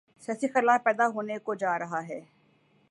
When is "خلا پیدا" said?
0.47-1.07